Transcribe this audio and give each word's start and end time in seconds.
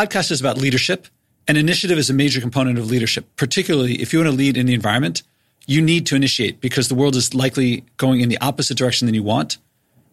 podcast 0.00 0.30
is 0.30 0.40
about 0.40 0.56
leadership, 0.56 1.08
and 1.46 1.58
initiative 1.58 1.98
is 1.98 2.08
a 2.08 2.14
major 2.14 2.40
component 2.40 2.78
of 2.78 2.90
leadership, 2.90 3.26
particularly 3.36 4.00
if 4.00 4.14
you 4.14 4.18
want 4.18 4.30
to 4.30 4.34
lead 4.34 4.56
in 4.56 4.64
the 4.64 4.72
environment. 4.72 5.22
You 5.66 5.82
need 5.82 6.06
to 6.06 6.16
initiate 6.16 6.58
because 6.62 6.88
the 6.88 6.94
world 6.94 7.16
is 7.16 7.34
likely 7.34 7.84
going 7.98 8.22
in 8.22 8.30
the 8.30 8.38
opposite 8.38 8.78
direction 8.78 9.04
than 9.04 9.14
you 9.14 9.22
want. 9.22 9.58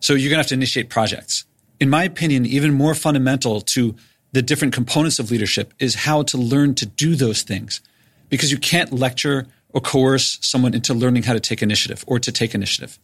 So 0.01 0.11
you're 0.11 0.29
going 0.29 0.39
to 0.39 0.43
have 0.43 0.47
to 0.47 0.55
initiate 0.55 0.89
projects. 0.89 1.45
In 1.79 1.89
my 1.89 2.03
opinion, 2.03 2.45
even 2.45 2.73
more 2.73 2.95
fundamental 2.95 3.61
to 3.61 3.95
the 4.33 4.41
different 4.41 4.73
components 4.73 5.19
of 5.19 5.31
leadership 5.31 5.73
is 5.79 5.95
how 5.95 6.21
to 6.23 6.37
learn 6.37 6.75
to 6.75 6.85
do 6.85 7.15
those 7.15 7.43
things 7.43 7.79
because 8.27 8.51
you 8.51 8.57
can't 8.57 8.91
lecture 8.91 9.47
or 9.69 9.79
coerce 9.79 10.37
someone 10.41 10.73
into 10.73 10.93
learning 10.93 11.23
how 11.23 11.31
to 11.31 11.39
take 11.39 11.63
initiative 11.63 12.03
or 12.07 12.19
to 12.19 12.31
take 12.33 12.53
initiative. 12.53 12.99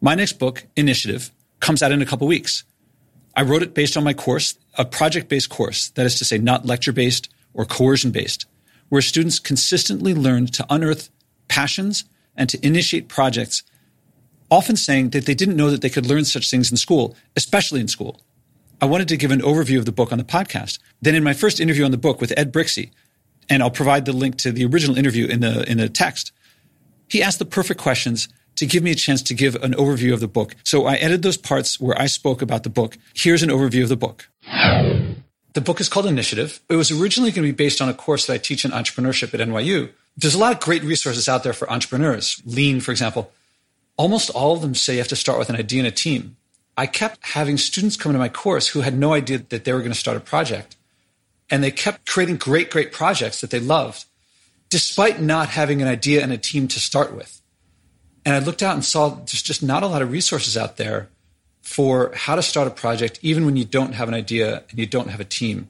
My 0.00 0.14
next 0.14 0.38
book, 0.38 0.64
Initiative, 0.76 1.30
comes 1.60 1.82
out 1.82 1.92
in 1.92 2.00
a 2.00 2.06
couple 2.06 2.26
weeks. 2.26 2.64
I 3.36 3.42
wrote 3.42 3.62
it 3.62 3.74
based 3.74 3.96
on 3.96 4.04
my 4.04 4.14
course, 4.14 4.56
a 4.76 4.84
project 4.84 5.28
based 5.28 5.50
course, 5.50 5.90
that 5.90 6.06
is 6.06 6.18
to 6.18 6.24
say, 6.24 6.38
not 6.38 6.66
lecture 6.66 6.92
based 6.92 7.28
or 7.52 7.64
coercion 7.64 8.10
based, 8.10 8.46
where 8.88 9.02
students 9.02 9.38
consistently 9.38 10.14
learn 10.14 10.46
to 10.46 10.66
unearth 10.70 11.10
passions 11.48 12.04
and 12.36 12.48
to 12.48 12.66
initiate 12.66 13.08
projects, 13.08 13.62
often 14.50 14.76
saying 14.76 15.10
that 15.10 15.26
they 15.26 15.34
didn't 15.34 15.56
know 15.56 15.70
that 15.70 15.82
they 15.82 15.90
could 15.90 16.06
learn 16.06 16.24
such 16.24 16.50
things 16.50 16.70
in 16.70 16.76
school, 16.76 17.16
especially 17.36 17.80
in 17.80 17.88
school. 17.88 18.20
I 18.80 18.86
wanted 18.86 19.08
to 19.08 19.16
give 19.16 19.30
an 19.30 19.40
overview 19.40 19.78
of 19.78 19.86
the 19.86 19.92
book 19.92 20.12
on 20.12 20.18
the 20.18 20.24
podcast. 20.24 20.78
Then, 21.00 21.14
in 21.14 21.24
my 21.24 21.32
first 21.32 21.60
interview 21.60 21.84
on 21.84 21.90
the 21.90 21.96
book 21.96 22.20
with 22.20 22.32
Ed 22.36 22.52
Brixey, 22.52 22.90
and 23.48 23.62
I'll 23.62 23.70
provide 23.70 24.04
the 24.04 24.12
link 24.12 24.36
to 24.38 24.52
the 24.52 24.64
original 24.64 24.98
interview 24.98 25.26
in 25.26 25.40
the 25.40 25.68
in 25.70 25.78
the 25.78 25.88
text, 25.88 26.32
he 27.08 27.22
asked 27.22 27.38
the 27.38 27.44
perfect 27.44 27.80
questions 27.80 28.28
to 28.56 28.66
give 28.66 28.82
me 28.82 28.90
a 28.90 28.94
chance 28.94 29.22
to 29.22 29.34
give 29.34 29.54
an 29.56 29.74
overview 29.74 30.12
of 30.12 30.20
the 30.20 30.28
book. 30.28 30.54
So 30.64 30.86
I 30.86 30.94
edited 30.94 31.22
those 31.22 31.36
parts 31.36 31.80
where 31.80 32.00
I 32.00 32.06
spoke 32.06 32.42
about 32.42 32.62
the 32.62 32.70
book. 32.70 32.96
Here's 33.14 33.42
an 33.42 33.50
overview 33.50 33.82
of 33.82 33.88
the 33.88 33.96
book. 33.96 34.28
The 35.54 35.60
book 35.60 35.80
is 35.80 35.88
called 35.88 36.06
Initiative. 36.06 36.60
It 36.68 36.76
was 36.76 36.90
originally 36.90 37.30
going 37.30 37.46
to 37.46 37.52
be 37.52 37.56
based 37.64 37.80
on 37.80 37.88
a 37.88 37.94
course 37.94 38.26
that 38.26 38.34
I 38.34 38.38
teach 38.38 38.64
in 38.64 38.72
entrepreneurship 38.72 39.32
at 39.34 39.46
NYU. 39.46 39.90
There's 40.16 40.34
a 40.34 40.38
lot 40.38 40.52
of 40.52 40.60
great 40.60 40.82
resources 40.82 41.28
out 41.28 41.44
there 41.44 41.52
for 41.52 41.70
entrepreneurs. 41.70 42.42
Lean, 42.44 42.80
for 42.80 42.90
example. 42.90 43.30
Almost 43.96 44.30
all 44.30 44.56
of 44.56 44.62
them 44.62 44.74
say 44.74 44.94
you 44.94 44.98
have 44.98 45.08
to 45.08 45.16
start 45.16 45.38
with 45.38 45.50
an 45.50 45.56
idea 45.56 45.80
and 45.80 45.86
a 45.86 45.92
team. 45.92 46.36
I 46.76 46.86
kept 46.86 47.24
having 47.24 47.56
students 47.56 47.96
come 47.96 48.10
into 48.10 48.18
my 48.18 48.28
course 48.28 48.68
who 48.68 48.80
had 48.80 48.98
no 48.98 49.12
idea 49.12 49.38
that 49.38 49.64
they 49.64 49.72
were 49.72 49.78
going 49.78 49.92
to 49.92 49.98
start 49.98 50.16
a 50.16 50.20
project. 50.20 50.76
And 51.50 51.62
they 51.62 51.70
kept 51.70 52.06
creating 52.06 52.36
great, 52.36 52.70
great 52.70 52.90
projects 52.90 53.40
that 53.40 53.50
they 53.50 53.60
loved, 53.60 54.06
despite 54.70 55.20
not 55.20 55.50
having 55.50 55.82
an 55.82 55.88
idea 55.88 56.22
and 56.22 56.32
a 56.32 56.38
team 56.38 56.66
to 56.68 56.80
start 56.80 57.14
with. 57.14 57.40
And 58.24 58.34
I 58.34 58.38
looked 58.38 58.62
out 58.62 58.74
and 58.74 58.84
saw 58.84 59.10
there's 59.10 59.42
just 59.42 59.62
not 59.62 59.82
a 59.82 59.86
lot 59.86 60.02
of 60.02 60.10
resources 60.10 60.56
out 60.56 60.76
there 60.76 61.08
for 61.60 62.12
how 62.14 62.36
to 62.36 62.42
start 62.42 62.68
a 62.68 62.70
project, 62.70 63.18
even 63.22 63.44
when 63.44 63.56
you 63.56 63.64
don't 63.64 63.94
have 63.94 64.08
an 64.08 64.14
idea 64.14 64.64
and 64.70 64.78
you 64.78 64.86
don't 64.86 65.08
have 65.08 65.20
a 65.20 65.24
team. 65.24 65.68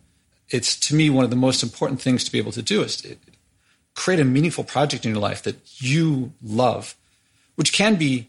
It's 0.51 0.77
to 0.89 0.95
me 0.95 1.11
one 1.11 1.25
of 1.25 1.31
the 1.31 1.37
most 1.37 1.63
important 1.63 2.01
things 2.01 2.25
to 2.25 2.33
be 2.33 2.39
able 2.39 2.53
to 2.53 2.63
do 2.63 2.83
is 2.83 3.05
create 3.95 4.21
a 4.21 4.25
meaningful 4.25 4.65
project 4.65 5.05
in 5.05 5.13
your 5.13 5.21
life 5.21 5.43
that 5.45 5.57
you 5.81 6.33
love, 6.43 6.97
which 7.55 7.73
can 7.73 7.97
be 7.97 8.29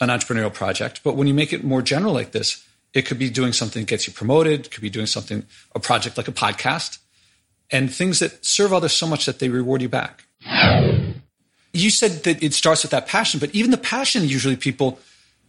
an 0.00 0.08
entrepreneurial 0.08 0.52
project. 0.52 1.00
But 1.04 1.16
when 1.16 1.26
you 1.26 1.34
make 1.34 1.52
it 1.52 1.62
more 1.62 1.82
general 1.82 2.12
like 2.12 2.32
this, 2.32 2.66
it 2.92 3.02
could 3.02 3.18
be 3.18 3.30
doing 3.30 3.52
something 3.52 3.82
that 3.82 3.88
gets 3.88 4.06
you 4.06 4.12
promoted, 4.12 4.70
could 4.70 4.82
be 4.82 4.90
doing 4.90 5.06
something, 5.06 5.44
a 5.74 5.80
project 5.80 6.16
like 6.16 6.28
a 6.28 6.32
podcast, 6.32 6.98
and 7.70 7.92
things 7.92 8.18
that 8.18 8.44
serve 8.44 8.72
others 8.72 8.92
so 8.92 9.06
much 9.06 9.26
that 9.26 9.38
they 9.38 9.48
reward 9.48 9.82
you 9.82 9.88
back 9.88 10.24
you 11.74 11.90
said 11.90 12.22
that 12.22 12.42
it 12.42 12.54
starts 12.54 12.82
with 12.82 12.92
that 12.92 13.08
passion, 13.08 13.40
but 13.40 13.54
even 13.54 13.72
the 13.72 13.76
passion, 13.76 14.24
usually 14.24 14.56
people, 14.56 14.98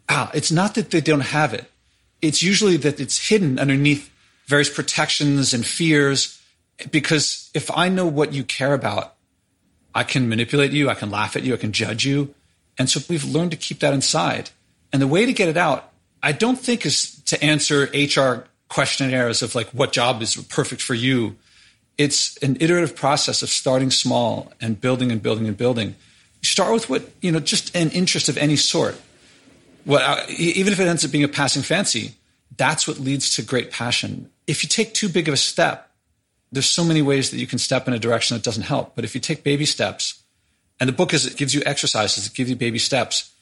ah, 0.09 0.31
it's 0.33 0.51
not 0.51 0.73
that 0.75 0.89
they 0.89 0.99
don't 0.99 1.21
have 1.21 1.53
it. 1.53 1.71
It's 2.21 2.41
usually 2.41 2.77
that 2.77 2.99
it's 2.99 3.29
hidden 3.29 3.59
underneath 3.59 4.11
various 4.47 4.69
protections 4.69 5.53
and 5.53 5.65
fears. 5.65 6.41
Because 6.91 7.51
if 7.53 7.69
I 7.71 7.89
know 7.89 8.07
what 8.07 8.33
you 8.33 8.43
care 8.43 8.73
about, 8.73 9.15
I 9.93 10.03
can 10.03 10.27
manipulate 10.27 10.71
you, 10.71 10.89
I 10.89 10.95
can 10.95 11.11
laugh 11.11 11.35
at 11.35 11.43
you, 11.43 11.53
I 11.53 11.57
can 11.57 11.71
judge 11.71 12.05
you. 12.05 12.33
And 12.77 12.89
so 12.89 12.99
we've 13.07 13.23
learned 13.23 13.51
to 13.51 13.57
keep 13.57 13.79
that 13.79 13.93
inside. 13.93 14.49
And 14.91 15.01
the 15.01 15.07
way 15.07 15.25
to 15.25 15.31
get 15.31 15.47
it 15.47 15.57
out, 15.57 15.91
I 16.23 16.31
don't 16.31 16.59
think 16.59 16.85
is 16.85 17.21
to 17.25 17.41
answer 17.41 17.89
HR 17.93 18.47
questionnaires 18.67 19.43
of 19.43 19.53
like 19.53 19.67
what 19.69 19.93
job 19.93 20.21
is 20.23 20.35
perfect 20.35 20.81
for 20.81 20.95
you. 20.95 21.35
It's 21.97 22.35
an 22.37 22.57
iterative 22.59 22.95
process 22.95 23.43
of 23.43 23.49
starting 23.49 23.91
small 23.91 24.51
and 24.59 24.81
building 24.81 25.11
and 25.11 25.21
building 25.21 25.47
and 25.47 25.55
building 25.55 25.95
start 26.45 26.73
with 26.73 26.89
what 26.89 27.09
you 27.21 27.31
know 27.31 27.39
just 27.39 27.75
an 27.75 27.89
interest 27.91 28.29
of 28.29 28.37
any 28.37 28.55
sort. 28.55 28.99
What 29.83 30.01
uh, 30.01 30.23
even 30.29 30.73
if 30.73 30.79
it 30.79 30.87
ends 30.87 31.05
up 31.05 31.11
being 31.11 31.23
a 31.23 31.27
passing 31.29 31.61
fancy 31.61 32.15
that's 32.57 32.87
what 32.87 32.99
leads 32.99 33.35
to 33.35 33.41
great 33.41 33.71
passion. 33.71 34.29
If 34.47 34.63
you 34.63 34.69
take 34.69 34.93
too 34.93 35.09
big 35.09 35.27
of 35.27 35.33
a 35.33 35.37
step 35.37 35.91
there's 36.51 36.69
so 36.69 36.83
many 36.83 37.01
ways 37.01 37.31
that 37.31 37.37
you 37.37 37.47
can 37.47 37.59
step 37.59 37.87
in 37.87 37.93
a 37.93 37.99
direction 37.99 38.37
that 38.37 38.43
doesn't 38.43 38.63
help. 38.63 38.95
But 38.95 39.03
if 39.03 39.13
you 39.13 39.19
take 39.19 39.43
baby 39.43 39.65
steps 39.65 40.23
and 40.79 40.87
the 40.87 40.93
book 40.93 41.13
is 41.13 41.25
it 41.25 41.37
gives 41.37 41.53
you 41.53 41.61
exercises 41.65 42.27
it 42.27 42.33
gives 42.33 42.49
you 42.49 42.55
baby 42.55 42.79
steps 42.79 43.33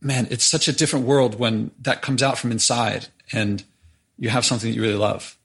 man 0.00 0.26
it's 0.30 0.44
such 0.44 0.68
a 0.68 0.72
different 0.72 1.06
world 1.06 1.38
when 1.38 1.70
that 1.80 2.02
comes 2.02 2.22
out 2.22 2.38
from 2.38 2.52
inside 2.52 3.08
and 3.32 3.64
you 4.18 4.28
have 4.28 4.44
something 4.44 4.70
that 4.70 4.76
you 4.76 4.82
really 4.82 4.94
love. 4.94 5.36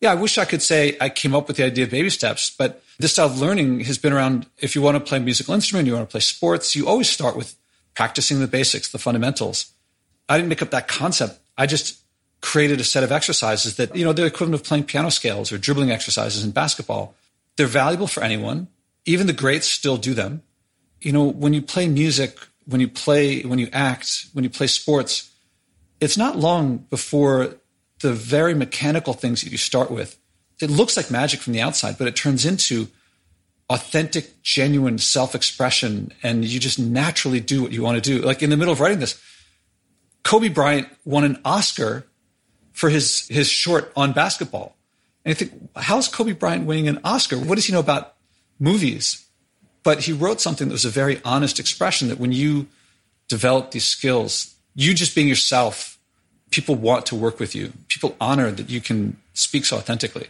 Yeah 0.00 0.12
i 0.12 0.14
wish 0.14 0.36
i 0.38 0.44
could 0.44 0.60
say 0.60 0.96
i 1.00 1.08
came 1.08 1.34
up 1.34 1.48
with 1.48 1.56
the 1.56 1.64
idea 1.64 1.84
of 1.84 1.90
baby 1.90 2.10
steps 2.10 2.50
but 2.50 2.82
this 2.98 3.12
style 3.12 3.26
of 3.26 3.40
learning 3.40 3.80
has 3.80 3.98
been 3.98 4.12
around. 4.12 4.46
If 4.58 4.74
you 4.74 4.82
want 4.82 4.96
to 4.96 5.00
play 5.00 5.18
a 5.18 5.20
musical 5.20 5.54
instrument, 5.54 5.86
you 5.86 5.94
want 5.94 6.08
to 6.08 6.12
play 6.12 6.20
sports, 6.20 6.76
you 6.76 6.86
always 6.86 7.08
start 7.08 7.36
with 7.36 7.56
practicing 7.94 8.40
the 8.40 8.46
basics, 8.46 8.90
the 8.90 8.98
fundamentals. 8.98 9.72
I 10.28 10.36
didn't 10.36 10.48
make 10.48 10.62
up 10.62 10.70
that 10.70 10.88
concept. 10.88 11.38
I 11.56 11.66
just 11.66 12.00
created 12.40 12.80
a 12.80 12.84
set 12.84 13.02
of 13.02 13.12
exercises 13.12 13.76
that, 13.76 13.94
you 13.96 14.04
know, 14.04 14.12
they're 14.12 14.26
equivalent 14.26 14.60
of 14.60 14.66
playing 14.66 14.84
piano 14.84 15.10
scales 15.10 15.50
or 15.52 15.58
dribbling 15.58 15.90
exercises 15.90 16.44
in 16.44 16.50
basketball. 16.50 17.14
They're 17.56 17.66
valuable 17.66 18.06
for 18.06 18.22
anyone. 18.22 18.68
Even 19.06 19.26
the 19.26 19.32
greats 19.32 19.66
still 19.66 19.96
do 19.96 20.14
them. 20.14 20.42
You 21.00 21.12
know, 21.12 21.24
when 21.24 21.52
you 21.52 21.62
play 21.62 21.88
music, 21.88 22.38
when 22.66 22.80
you 22.80 22.88
play, 22.88 23.42
when 23.42 23.58
you 23.58 23.68
act, 23.72 24.26
when 24.32 24.44
you 24.44 24.50
play 24.50 24.66
sports, 24.66 25.30
it's 26.00 26.16
not 26.16 26.38
long 26.38 26.78
before 26.90 27.56
the 28.00 28.12
very 28.12 28.54
mechanical 28.54 29.14
things 29.14 29.42
that 29.42 29.50
you 29.50 29.58
start 29.58 29.90
with 29.90 30.18
it 30.60 30.70
looks 30.70 30.96
like 30.96 31.10
magic 31.10 31.40
from 31.40 31.52
the 31.52 31.60
outside, 31.60 31.98
but 31.98 32.06
it 32.06 32.16
turns 32.16 32.44
into 32.44 32.88
authentic, 33.68 34.42
genuine 34.42 34.98
self 34.98 35.34
expression. 35.34 36.12
And 36.22 36.44
you 36.44 36.60
just 36.60 36.78
naturally 36.78 37.40
do 37.40 37.62
what 37.62 37.72
you 37.72 37.82
want 37.82 38.02
to 38.02 38.18
do. 38.18 38.24
Like 38.24 38.42
in 38.42 38.50
the 38.50 38.56
middle 38.56 38.72
of 38.72 38.80
writing 38.80 39.00
this, 39.00 39.20
Kobe 40.22 40.48
Bryant 40.48 40.88
won 41.04 41.24
an 41.24 41.40
Oscar 41.44 42.06
for 42.72 42.90
his, 42.90 43.26
his 43.28 43.48
short 43.48 43.92
on 43.96 44.12
basketball. 44.12 44.76
And 45.24 45.30
I 45.30 45.34
think, 45.34 45.52
how's 45.76 46.08
Kobe 46.08 46.32
Bryant 46.32 46.66
winning 46.66 46.88
an 46.88 47.00
Oscar? 47.04 47.38
What 47.38 47.54
does 47.54 47.66
he 47.66 47.72
know 47.72 47.80
about 47.80 48.14
movies? 48.58 49.26
But 49.82 50.00
he 50.00 50.12
wrote 50.12 50.40
something 50.40 50.68
that 50.68 50.72
was 50.72 50.84
a 50.84 50.90
very 50.90 51.20
honest 51.24 51.60
expression 51.60 52.08
that 52.08 52.18
when 52.18 52.32
you 52.32 52.66
develop 53.28 53.70
these 53.70 53.84
skills, 53.84 54.54
you 54.74 54.94
just 54.94 55.14
being 55.14 55.28
yourself, 55.28 55.98
people 56.50 56.74
want 56.74 57.06
to 57.06 57.14
work 57.14 57.38
with 57.38 57.54
you. 57.54 57.72
People 57.88 58.16
honor 58.20 58.50
that 58.50 58.70
you 58.70 58.80
can 58.80 59.16
speak 59.34 59.64
so 59.64 59.76
authentically. 59.76 60.28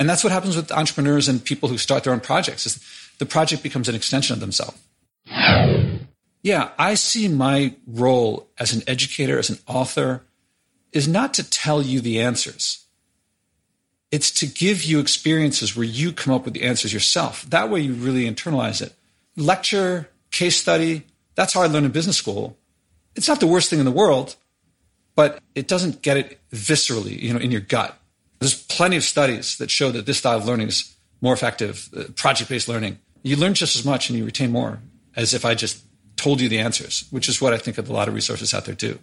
And 0.00 0.08
that's 0.08 0.24
what 0.24 0.32
happens 0.32 0.56
with 0.56 0.72
entrepreneurs 0.72 1.28
and 1.28 1.44
people 1.44 1.68
who 1.68 1.76
start 1.76 2.04
their 2.04 2.14
own 2.14 2.20
projects 2.20 2.64
is 2.64 2.80
the 3.18 3.26
project 3.26 3.62
becomes 3.62 3.86
an 3.86 3.94
extension 3.94 4.32
of 4.32 4.40
themselves. 4.40 4.78
Yeah, 6.42 6.70
I 6.78 6.94
see 6.94 7.28
my 7.28 7.74
role 7.86 8.48
as 8.58 8.72
an 8.72 8.82
educator, 8.86 9.38
as 9.38 9.50
an 9.50 9.58
author, 9.66 10.22
is 10.92 11.06
not 11.06 11.34
to 11.34 11.48
tell 11.48 11.82
you 11.82 12.00
the 12.00 12.18
answers. 12.18 12.86
It's 14.10 14.30
to 14.32 14.46
give 14.46 14.84
you 14.84 15.00
experiences 15.00 15.76
where 15.76 15.84
you 15.84 16.12
come 16.12 16.32
up 16.32 16.46
with 16.46 16.54
the 16.54 16.62
answers 16.62 16.94
yourself. 16.94 17.42
That 17.50 17.68
way 17.68 17.80
you 17.80 17.92
really 17.92 18.24
internalize 18.24 18.80
it. 18.80 18.94
Lecture, 19.36 20.08
case 20.30 20.56
study, 20.56 21.04
that's 21.34 21.52
how 21.52 21.60
I 21.60 21.66
learned 21.66 21.86
in 21.86 21.92
business 21.92 22.16
school. 22.16 22.56
It's 23.14 23.28
not 23.28 23.38
the 23.38 23.46
worst 23.46 23.68
thing 23.68 23.80
in 23.80 23.84
the 23.84 23.90
world, 23.90 24.36
but 25.14 25.40
it 25.54 25.68
doesn't 25.68 26.00
get 26.00 26.16
it 26.16 26.40
viscerally, 26.50 27.20
you 27.20 27.34
know, 27.34 27.38
in 27.38 27.50
your 27.50 27.60
gut. 27.60 27.99
There's 28.40 28.62
plenty 28.62 28.96
of 28.96 29.04
studies 29.04 29.58
that 29.58 29.70
show 29.70 29.90
that 29.90 30.06
this 30.06 30.18
style 30.18 30.38
of 30.38 30.46
learning 30.46 30.68
is 30.68 30.96
more 31.20 31.34
effective, 31.34 31.88
uh, 31.96 32.04
project 32.16 32.48
based 32.48 32.68
learning. 32.68 32.98
You 33.22 33.36
learn 33.36 33.54
just 33.54 33.76
as 33.76 33.84
much 33.84 34.08
and 34.08 34.18
you 34.18 34.24
retain 34.24 34.50
more 34.50 34.80
as 35.14 35.34
if 35.34 35.44
I 35.44 35.54
just 35.54 35.84
told 36.16 36.40
you 36.40 36.48
the 36.48 36.58
answers, 36.58 37.06
which 37.10 37.28
is 37.28 37.40
what 37.40 37.52
I 37.52 37.58
think 37.58 37.78
of 37.78 37.88
a 37.88 37.92
lot 37.92 38.08
of 38.08 38.14
resources 38.14 38.54
out 38.54 38.64
there 38.64 38.74
do. 38.74 38.98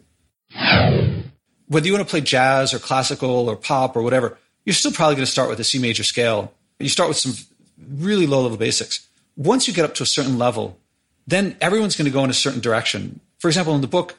Whether 1.67 1.85
you 1.85 1.93
want 1.93 2.07
to 2.07 2.09
play 2.09 2.21
jazz 2.21 2.73
or 2.73 2.79
classical 2.79 3.49
or 3.49 3.55
pop 3.55 3.95
or 3.95 4.01
whatever, 4.01 4.37
you're 4.65 4.73
still 4.73 4.91
probably 4.91 5.15
going 5.15 5.25
to 5.25 5.31
start 5.31 5.49
with 5.49 5.59
a 5.59 5.63
C 5.63 5.79
major 5.79 6.03
scale. 6.03 6.53
You 6.79 6.89
start 6.89 7.09
with 7.09 7.17
some 7.17 7.33
really 7.77 8.25
low 8.25 8.41
level 8.41 8.57
basics. 8.57 9.07
Once 9.35 9.67
you 9.67 9.73
get 9.73 9.85
up 9.85 9.93
to 9.95 10.03
a 10.03 10.05
certain 10.05 10.37
level, 10.37 10.79
then 11.27 11.55
everyone's 11.61 11.95
going 11.95 12.05
to 12.05 12.11
go 12.11 12.23
in 12.23 12.29
a 12.29 12.33
certain 12.33 12.61
direction. 12.61 13.19
For 13.39 13.49
example, 13.49 13.75
in 13.75 13.81
the 13.81 13.87
book, 13.87 14.17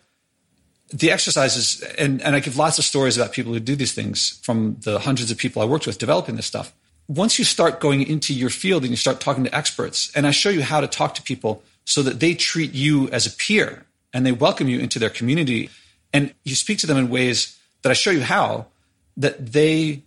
the 0.91 1.11
exercises, 1.11 1.83
and, 1.99 2.23
and 2.23 2.35
I 2.35 2.41
give 2.41 2.57
lots 2.57 2.79
of 2.79 2.85
stories 2.85 3.17
about 3.17 3.33
people 3.33 3.53
who 3.53 3.61
do 3.61 3.77
these 3.77 3.93
things 3.93 4.41
from 4.43 4.77
the 4.81 4.99
hundreds 4.99 5.31
of 5.31 5.39
people 5.39 5.63
I 5.63 5.67
worked 5.67 5.87
with 5.87 5.99
developing 5.99 6.37
this 6.37 6.47
stuff. 6.47 6.73
Once 7.09 7.39
you 7.39 7.45
start 7.45 7.81
going 7.81 8.07
into 8.07 8.35
your 8.35 8.51
field 8.51 8.83
and 8.83 8.91
you 8.91 8.97
start 8.97 9.21
talking 9.21 9.45
to 9.45 9.55
experts, 9.55 10.11
and 10.15 10.27
I 10.27 10.31
show 10.31 10.51
you 10.51 10.63
how 10.63 10.81
to 10.81 10.87
talk 10.87 11.15
to 11.15 11.23
people 11.23 11.63
so 11.85 12.03
that 12.03 12.21
they 12.21 12.35
treat 12.35 12.75
you 12.75 13.09
as 13.11 13.27
a 13.27 13.31
peer 13.31 13.85
and 14.13 14.25
they 14.25 14.33
welcome 14.33 14.69
you 14.69 14.79
into 14.79 14.99
their 14.99 15.11
community, 15.11 15.71
and 16.13 16.33
you 16.45 16.55
speak 16.55 16.79
to 16.79 16.87
them 16.87 16.97
in 16.97 17.11
ways 17.11 17.59
that 17.83 17.91
I 17.91 17.95
show 17.95 18.11
you 18.11 18.23
how, 18.23 18.67
that 19.17 19.53
they 19.53 20.03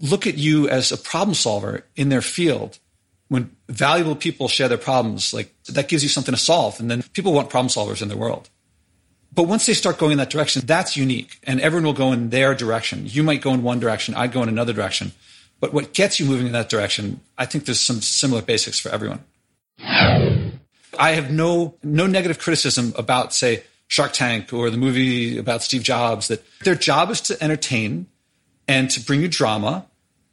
look 0.00 0.26
at 0.26 0.38
you 0.38 0.68
as 0.68 0.90
a 0.92 0.96
problem 0.96 1.34
solver 1.34 1.84
in 1.94 2.08
their 2.08 2.22
field. 2.22 2.78
When 3.28 3.54
valuable 3.68 4.16
people 4.16 4.48
share 4.48 4.68
their 4.68 4.78
problems, 4.78 5.32
like 5.32 5.54
that 5.68 5.88
gives 5.88 6.02
you 6.02 6.08
something 6.08 6.34
to 6.34 6.40
solve. 6.40 6.80
And 6.80 6.90
then 6.90 7.02
people 7.14 7.32
want 7.32 7.50
problem 7.50 7.68
solvers 7.68 8.02
in 8.02 8.08
their 8.08 8.16
world. 8.16 8.50
But 9.34 9.44
once 9.44 9.64
they 9.64 9.74
start 9.74 9.98
going 9.98 10.12
in 10.12 10.18
that 10.18 10.30
direction, 10.30 10.62
that's 10.66 10.96
unique 10.96 11.38
and 11.44 11.60
everyone 11.60 11.86
will 11.86 11.92
go 11.94 12.12
in 12.12 12.30
their 12.30 12.54
direction. 12.54 13.04
You 13.06 13.22
might 13.22 13.40
go 13.40 13.54
in 13.54 13.62
one 13.62 13.80
direction. 13.80 14.14
I'd 14.14 14.32
go 14.32 14.42
in 14.42 14.48
another 14.48 14.72
direction. 14.72 15.12
But 15.58 15.72
what 15.72 15.94
gets 15.94 16.20
you 16.20 16.26
moving 16.26 16.46
in 16.46 16.52
that 16.52 16.68
direction, 16.68 17.20
I 17.38 17.46
think 17.46 17.64
there's 17.64 17.80
some 17.80 18.00
similar 18.00 18.42
basics 18.42 18.78
for 18.78 18.90
everyone. 18.90 19.24
I 19.78 21.12
have 21.12 21.30
no, 21.30 21.76
no 21.82 22.06
negative 22.06 22.38
criticism 22.38 22.92
about, 22.96 23.32
say, 23.32 23.62
Shark 23.86 24.12
Tank 24.12 24.52
or 24.52 24.70
the 24.70 24.76
movie 24.76 25.38
about 25.38 25.62
Steve 25.62 25.82
Jobs, 25.82 26.28
that 26.28 26.42
their 26.60 26.74
job 26.74 27.10
is 27.10 27.20
to 27.22 27.42
entertain 27.42 28.06
and 28.66 28.90
to 28.90 29.00
bring 29.00 29.22
you 29.22 29.28
drama. 29.28 29.86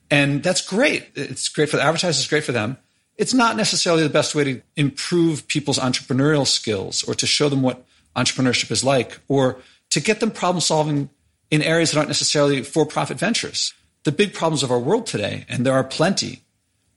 And 0.10 0.42
that's 0.42 0.62
great. 0.62 1.10
It's 1.16 1.48
great 1.48 1.70
for 1.70 1.78
the 1.78 1.84
advertisers, 1.84 2.20
it's 2.20 2.30
great 2.30 2.44
for 2.44 2.52
them. 2.52 2.78
It's 3.18 3.34
not 3.34 3.58
necessarily 3.58 4.04
the 4.04 4.10
best 4.10 4.34
way 4.34 4.44
to 4.46 4.62
improve 4.76 5.48
people's 5.48 5.78
entrepreneurial 5.78 6.48
skills 6.48 7.04
or 7.04 7.14
to 7.16 7.28
show 7.28 7.50
them 7.50 7.62
what 7.62 7.86
entrepreneurship 8.16 8.72
is 8.72 8.84
like 8.84 9.20
or 9.28 9.58
to 9.92 10.00
get 10.00 10.20
them 10.20 10.32
problem 10.32 10.62
solving 10.62 11.10
in 11.52 11.62
areas 11.62 11.92
that 11.92 11.98
aren't 11.98 12.10
necessarily 12.10 12.64
for 12.64 12.86
profit 12.86 13.18
ventures. 13.18 13.74
The 14.04 14.12
big 14.12 14.34
problems 14.34 14.64
of 14.64 14.72
our 14.72 14.80
world 14.80 15.08
today, 15.08 15.46
and 15.50 15.66
there 15.66 15.74
are 15.74 15.84
plenty, 15.84 16.44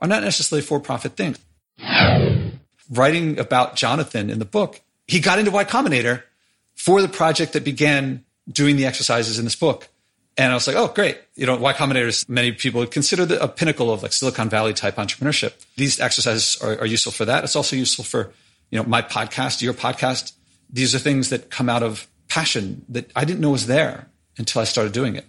are 0.00 0.08
not 0.08 0.22
necessarily 0.22 0.62
for 0.62 0.80
profit 0.80 1.16
things. 1.16 1.38
Writing 2.90 3.38
about 3.38 3.76
Jonathan 3.76 4.30
in 4.30 4.38
the 4.38 4.44
book, 4.44 4.80
he 5.06 5.20
got 5.20 5.38
into 5.38 5.50
Y 5.50 5.64
Combinator 5.64 6.22
for 6.74 7.02
the 7.02 7.08
project 7.08 7.54
that 7.54 7.64
began 7.64 8.24
doing 8.48 8.76
the 8.76 8.86
exercises 8.86 9.38
in 9.38 9.44
this 9.44 9.56
book. 9.56 9.88
And 10.36 10.50
I 10.50 10.54
was 10.54 10.66
like, 10.66 10.76
oh, 10.76 10.88
great. 10.88 11.18
You 11.34 11.46
know, 11.46 11.56
Y 11.56 11.72
Combinator 11.72 12.06
is 12.06 12.28
many 12.28 12.52
people 12.52 12.80
would 12.80 12.90
consider 12.90 13.26
the, 13.26 13.42
a 13.42 13.48
pinnacle 13.48 13.92
of 13.92 14.02
like 14.02 14.12
Silicon 14.12 14.48
Valley 14.48 14.72
type 14.72 14.96
entrepreneurship. 14.96 15.52
These 15.76 16.00
exercises 16.00 16.60
are, 16.62 16.78
are 16.80 16.86
useful 16.86 17.12
for 17.12 17.24
that. 17.26 17.44
It's 17.44 17.56
also 17.56 17.76
useful 17.76 18.04
for, 18.04 18.32
you 18.70 18.78
know, 18.78 18.88
my 18.88 19.02
podcast, 19.02 19.60
your 19.60 19.74
podcast. 19.74 20.32
These 20.72 20.94
are 20.94 20.98
things 20.98 21.28
that 21.28 21.50
come 21.50 21.68
out 21.68 21.82
of 21.82 22.08
passion 22.28 22.84
that 22.88 23.10
I 23.14 23.24
didn't 23.24 23.40
know 23.40 23.50
was 23.50 23.66
there 23.66 24.08
until 24.38 24.62
I 24.62 24.64
started 24.64 24.92
doing 24.92 25.16
it. 25.16 25.26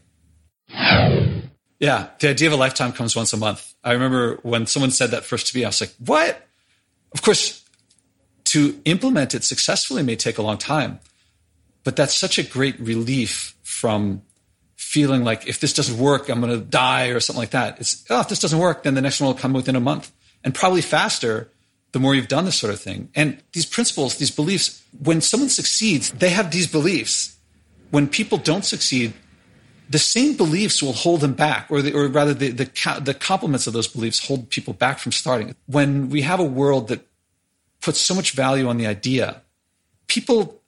Yeah, 1.80 2.08
the 2.20 2.30
idea 2.30 2.48
of 2.48 2.54
a 2.54 2.58
lifetime 2.58 2.94
comes 2.94 3.16
once 3.16 3.34
a 3.34 3.38
month. 3.38 3.74
I 3.84 3.92
remember 3.92 4.40
when 4.44 4.68
someone 4.68 4.92
said 4.92 5.12
that 5.12 5.26
first 5.26 5.48
to 5.48 5.58
me, 5.58 5.66
I 5.66 5.68
was 5.68 5.82
like, 5.82 5.94
what? 6.00 6.48
Of 7.14 7.22
course, 7.22 7.68
to 8.46 8.80
implement 8.86 9.36
it 9.36 9.44
successfully 9.44 10.02
may 10.02 10.16
take 10.16 10.38
a 10.38 10.42
long 10.42 10.58
time, 10.58 11.00
but 11.84 11.96
that's 11.98 12.16
such 12.16 12.38
a 12.38 12.44
great 12.44 12.80
relief 12.80 13.56
from 13.64 14.22
feeling 14.78 15.24
like 15.24 15.48
if 15.48 15.60
this 15.60 15.74
doesn't 15.74 15.98
work, 15.98 16.30
I'm 16.30 16.40
going 16.40 16.58
to 16.58 16.66
die 16.66 17.08
or 17.08 17.20
something 17.20 17.42
like 17.42 17.52
that. 17.52 17.80
It's, 17.80 18.06
oh, 18.10 18.22
if 18.22 18.30
this 18.30 18.40
doesn't 18.40 18.60
work, 18.60 18.84
then 18.84 18.94
the 18.94 19.02
next 19.02 19.20
one 19.20 19.28
will 19.28 19.40
come 19.40 19.54
within 19.54 19.76
a 19.76 19.80
month 19.80 20.12
and 20.44 20.54
probably 20.54 20.82
faster 20.82 21.50
the 21.94 22.00
more 22.00 22.14
you've 22.16 22.28
done 22.28 22.46
this 22.46 22.56
sort 22.56 22.74
of 22.74 22.82
thing. 22.82 23.10
And 23.16 23.42
these 23.54 23.68
principles, 23.68 24.18
these 24.18 24.32
beliefs, 24.32 24.84
when 25.02 25.22
someone 25.22 25.50
succeeds, 25.50 26.12
they 26.12 26.30
have 26.30 26.52
these 26.52 26.68
beliefs. 26.68 27.38
When 27.92 28.08
people 28.08 28.40
don't 28.40 28.66
succeed, 28.66 29.14
the 29.90 30.00
same 30.00 30.36
beliefs 30.36 30.82
will 30.82 30.94
hold 30.94 31.22
them 31.22 31.34
back, 31.34 31.68
or, 31.70 31.84
the, 31.84 31.94
or 31.94 32.08
rather, 32.08 32.34
the, 32.34 32.50
the, 32.50 33.00
the 33.02 33.14
complements 33.14 33.68
of 33.68 33.74
those 33.74 33.88
beliefs 33.88 34.28
hold 34.28 34.50
people 34.50 34.74
back 34.74 34.98
from 34.98 35.12
starting. 35.12 35.56
When 35.68 36.10
we 36.10 36.24
have 36.24 36.40
a 36.40 36.44
world 36.44 36.88
that 36.88 37.08
puts 37.80 38.02
so 38.02 38.16
much 38.16 38.32
value 38.32 38.68
on 38.68 38.78
the 38.78 38.88
idea, 38.88 39.44
people 40.08 40.62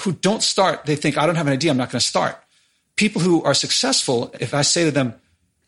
who 0.00 0.12
don't 0.12 0.42
start, 0.42 0.86
they 0.86 0.96
think, 0.96 1.18
I 1.18 1.26
don't 1.26 1.34
have 1.34 1.46
an 1.46 1.52
idea, 1.52 1.72
I'm 1.72 1.76
not 1.76 1.90
going 1.90 2.00
to 2.00 2.06
start. 2.06 2.42
People 2.96 3.20
who 3.20 3.42
are 3.42 3.54
successful, 3.54 4.34
if 4.40 4.54
I 4.54 4.62
say 4.62 4.84
to 4.84 4.90
them, 4.90 5.14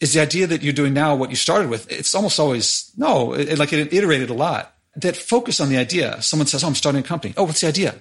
is 0.00 0.14
the 0.14 0.20
idea 0.20 0.47
that 0.47 0.62
you're 0.62 0.73
doing 0.73 0.94
now 0.94 1.14
what 1.14 1.29
you 1.29 1.37
started 1.37 1.69
with? 1.69 1.91
It's 1.93 2.14
almost 2.14 2.41
always 2.41 2.91
no, 2.97 3.35
it, 3.35 3.59
like 3.59 3.73
it 3.75 3.93
iterated 3.93 4.31
a 4.31 4.35
lot 4.35 4.71
that 4.96 5.16
focus 5.16 5.60
on 5.60 5.68
the 5.68 5.76
idea. 5.76 6.20
Someone 6.22 6.46
says, 6.46 6.64
Oh, 6.64 6.68
I'm 6.68 6.74
starting 6.74 7.00
a 7.00 7.06
company. 7.06 7.34
Oh, 7.36 7.44
what's 7.44 7.60
the 7.60 7.68
idea? 7.68 7.96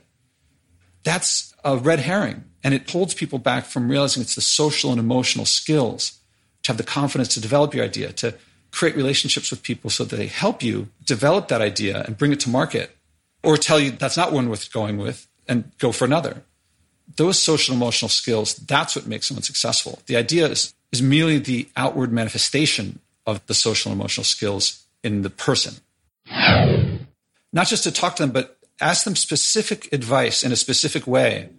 That's 1.03 1.53
a 1.63 1.77
red 1.77 1.99
herring. 1.99 2.43
And 2.63 2.73
it 2.73 2.89
holds 2.89 3.13
people 3.13 3.39
back 3.39 3.65
from 3.65 3.89
realizing 3.89 4.21
it's 4.21 4.35
the 4.35 4.41
social 4.41 4.91
and 4.91 4.99
emotional 4.99 5.45
skills 5.45 6.19
to 6.63 6.71
have 6.71 6.77
the 6.77 6.83
confidence 6.83 7.29
to 7.33 7.41
develop 7.41 7.73
your 7.73 7.83
idea, 7.83 8.13
to 8.13 8.35
create 8.71 8.95
relationships 8.95 9.51
with 9.51 9.63
people 9.63 9.89
so 9.89 10.03
that 10.03 10.15
they 10.15 10.27
help 10.27 10.61
you 10.63 10.89
develop 11.05 11.47
that 11.47 11.61
idea 11.61 12.03
and 12.03 12.17
bring 12.17 12.31
it 12.31 12.39
to 12.41 12.49
market, 12.49 12.95
or 13.43 13.57
tell 13.57 13.79
you 13.79 13.91
that's 13.91 14.17
not 14.17 14.31
one 14.31 14.49
worth 14.49 14.71
going 14.71 14.97
with 14.97 15.27
and 15.47 15.71
go 15.79 15.91
for 15.91 16.05
another. 16.05 16.43
Those 17.17 17.41
social 17.41 17.75
emotional 17.75 18.09
skills, 18.09 18.55
that's 18.55 18.95
what 18.95 19.07
makes 19.07 19.27
someone 19.27 19.43
successful. 19.43 19.99
The 20.05 20.15
idea 20.15 20.47
is, 20.47 20.73
is 20.91 21.01
merely 21.01 21.39
the 21.39 21.67
outward 21.75 22.13
manifestation 22.13 22.99
of 23.25 23.45
the 23.47 23.53
social 23.53 23.91
emotional 23.91 24.23
skills 24.23 24.85
in 25.03 25.23
the 25.23 25.29
person. 25.29 25.75
Not 27.53 27.68
just 27.68 27.83
to 27.83 27.92
talk 27.92 28.15
to 28.15 28.24
them, 28.24 28.31
but 28.31 28.57
ask 28.80 29.03
them 29.03 29.15
specific 29.15 29.92
advice 29.94 30.44
in 30.44 30.51
a 30.51 30.56
specific 30.56 31.06
way. 31.07 31.50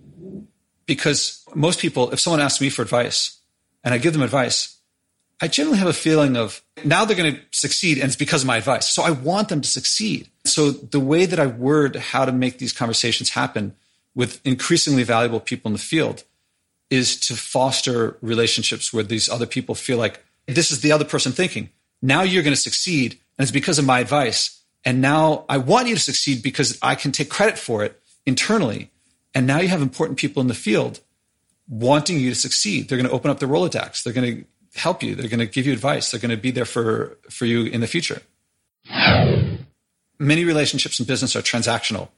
Because 0.87 1.45
most 1.55 1.79
people, 1.79 2.11
if 2.11 2.21
someone 2.21 2.41
asks 2.41 2.61
me 2.61 2.69
for 2.69 2.83
advice 2.83 3.39
and 3.85 3.95
I 3.95 3.99
give 3.99 4.13
them 4.13 4.23
advice, 4.23 4.79
I 5.41 5.49
generally 5.49 5.79
have 5.79 5.89
a 5.89 5.93
feeling 5.93 6.37
of 6.37 6.63
now 6.85 7.05
they're 7.05 7.17
going 7.17 7.35
to 7.35 7.41
succeed 7.51 7.99
and 7.99 8.07
it's 8.07 8.17
because 8.17 8.43
of 8.43 8.47
my 8.47 8.57
advice. 8.57 8.89
So 8.89 9.03
I 9.03 9.11
want 9.11 9.49
them 9.49 9.61
to 9.61 9.69
succeed. 9.69 10.29
So 10.45 10.71
the 10.71 11.01
way 11.01 11.27
that 11.27 11.41
I 11.41 11.47
word 11.47 11.97
how 11.97 12.25
to 12.25 12.33
make 12.33 12.59
these 12.59 12.73
conversations 12.73 13.31
happen 13.31 13.75
with 14.15 14.41
increasingly 14.47 15.03
valuable 15.03 15.41
people 15.41 15.69
in 15.69 15.73
the 15.73 15.79
field 15.81 16.25
is 16.91 17.19
to 17.19 17.35
foster 17.35 18.19
relationships 18.21 18.93
where 18.93 19.03
these 19.03 19.29
other 19.29 19.47
people 19.47 19.75
feel 19.75 19.99
like 19.99 20.25
this 20.47 20.71
is 20.71 20.81
the 20.81 20.93
other 20.93 21.05
person 21.05 21.33
thinking. 21.33 21.71
Now 22.01 22.23
you're 22.23 22.43
going 22.43 22.55
to 22.55 22.61
succeed 22.61 23.19
and 23.39 23.45
it's 23.45 23.51
because 23.51 23.79
of 23.79 23.85
my 23.85 24.01
advice. 24.01 24.62
And 24.85 25.01
now 25.01 25.45
I 25.49 25.59
want 25.59 25.89
you 25.89 25.95
to 25.95 26.01
succeed 26.01 26.43
because 26.43 26.79
I 26.83 26.95
can 26.95 27.13
take 27.13 27.31
credit 27.31 27.59
for 27.59 27.85
it 27.85 28.01
internally. 28.27 28.91
And 29.35 29.47
now 29.47 29.61
you 29.61 29.69
have 29.69 29.83
important 29.83 30.19
people 30.19 30.41
in 30.41 30.49
the 30.49 30.55
field 30.55 31.01
wanting 31.69 32.19
you 32.19 32.31
to 32.31 32.37
succeed. 32.37 32.89
They're 32.89 32.99
going 32.99 33.09
to 33.09 33.15
open 33.15 33.31
up 33.31 33.39
their 33.39 33.49
Rolodex. 33.49 34.03
They're 34.03 34.13
going 34.13 34.37
to 34.37 34.45
help 34.79 35.03
you. 35.03 35.15
They're 35.15 35.29
going 35.29 35.41
to 35.41 35.47
give 35.47 35.67
you 35.67 35.73
advice. 35.73 36.11
They're 36.11 36.21
going 36.21 36.31
to 36.31 36.37
be 36.37 36.51
there 36.51 36.65
for, 36.65 37.17
for 37.31 37.47
you 37.47 37.65
in 37.65 37.81
the 37.81 37.87
future. 37.87 38.23
Many 40.19 40.45
relationships 40.45 40.99
in 41.01 41.07
business 41.07 41.37
are 41.37 41.43
transactional. 41.43 42.09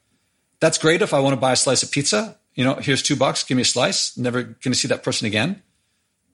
That's 0.61 0.78
great 0.78 1.02
if 1.02 1.12
I 1.12 1.20
want 1.20 1.34
to 1.34 1.40
buy 1.40 1.52
a 1.52 1.56
slice 1.56 1.82
of 1.82 1.90
pizza. 1.90 2.37
You 2.55 2.64
know, 2.64 2.75
here's 2.75 3.02
two 3.02 3.16
bucks, 3.16 3.44
give 3.44 3.56
me 3.56 3.62
a 3.62 3.66
slice. 3.66 4.16
Never 4.16 4.43
going 4.43 4.72
to 4.72 4.75
see 4.75 4.88
that 4.88 5.02
person 5.02 5.26
again. 5.26 5.62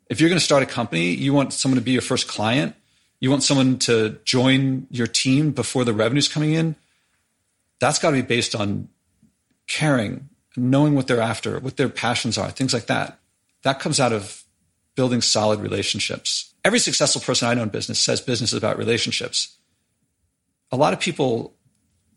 If 0.08 0.20
you're 0.20 0.28
going 0.28 0.38
to 0.38 0.44
start 0.44 0.62
a 0.62 0.66
company, 0.66 1.10
you 1.14 1.32
want 1.32 1.52
someone 1.52 1.78
to 1.78 1.84
be 1.84 1.92
your 1.92 2.02
first 2.02 2.28
client 2.28 2.74
you 3.20 3.30
want 3.30 3.42
someone 3.42 3.78
to 3.80 4.18
join 4.24 4.86
your 4.90 5.06
team 5.06 5.52
before 5.52 5.84
the 5.84 5.92
revenue's 5.92 6.28
coming 6.28 6.54
in, 6.54 6.74
that's 7.78 7.98
got 7.98 8.10
to 8.10 8.16
be 8.16 8.22
based 8.22 8.54
on 8.54 8.88
caring, 9.68 10.30
knowing 10.56 10.94
what 10.94 11.06
they're 11.06 11.20
after, 11.20 11.60
what 11.60 11.76
their 11.76 11.88
passions 11.88 12.38
are, 12.38 12.50
things 12.50 12.72
like 12.72 12.86
that. 12.86 13.18
That 13.62 13.78
comes 13.78 14.00
out 14.00 14.12
of 14.12 14.42
building 14.96 15.20
solid 15.20 15.60
relationships. 15.60 16.54
Every 16.64 16.78
successful 16.78 17.20
person 17.20 17.48
I 17.48 17.54
know 17.54 17.62
in 17.62 17.68
business 17.68 18.00
says 18.00 18.20
business 18.20 18.52
is 18.52 18.58
about 18.58 18.78
relationships. 18.78 19.56
A 20.72 20.76
lot 20.76 20.92
of 20.92 21.00
people, 21.00 21.54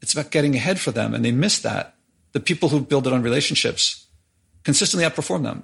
it's 0.01 0.13
about 0.13 0.32
getting 0.32 0.56
ahead 0.56 0.80
for 0.80 0.92
them, 0.92 1.13
and 1.13 1.24
they 1.24 1.32
miss 1.32 1.60
that. 1.60 1.96
The 2.32 2.39
people 2.39 2.70
who 2.70 2.82
build 2.82 3.08
it 3.08 3.13
on 3.13 3.22
relationships 3.22 4.08
consistently 4.63 5.08
outperform 5.08 5.44
them. 5.44 5.63